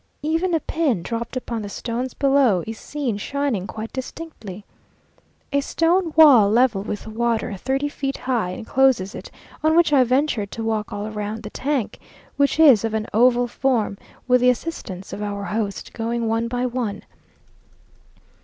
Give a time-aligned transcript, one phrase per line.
[0.23, 4.65] Even a pin, dropped upon the stones below, is seen shining quite distinctly.
[5.53, 9.29] A stone wall, level with the water, thirty feet high, encloses it,
[9.63, 11.99] on which I ventured to walk all round the tank,
[12.35, 13.95] which is of an oval form,
[14.27, 17.03] with the assistance of our host, going one by one.